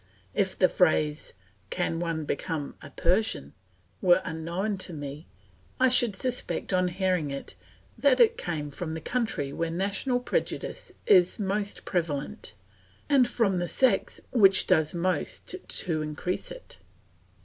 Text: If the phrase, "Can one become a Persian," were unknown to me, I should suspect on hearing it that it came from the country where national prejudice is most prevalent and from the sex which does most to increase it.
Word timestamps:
If 0.33 0.57
the 0.57 0.67
phrase, 0.67 1.33
"Can 1.69 1.99
one 1.99 2.25
become 2.25 2.73
a 2.81 2.89
Persian," 2.89 3.53
were 4.01 4.23
unknown 4.25 4.79
to 4.79 4.93
me, 4.93 5.27
I 5.79 5.89
should 5.89 6.15
suspect 6.15 6.73
on 6.73 6.87
hearing 6.87 7.29
it 7.29 7.53
that 7.99 8.19
it 8.19 8.35
came 8.35 8.71
from 8.71 8.95
the 8.95 8.99
country 8.99 9.53
where 9.53 9.69
national 9.69 10.19
prejudice 10.19 10.91
is 11.05 11.37
most 11.37 11.85
prevalent 11.85 12.55
and 13.09 13.27
from 13.27 13.59
the 13.59 13.67
sex 13.67 14.19
which 14.31 14.65
does 14.65 14.95
most 14.95 15.53
to 15.67 16.01
increase 16.01 16.49
it. 16.49 16.79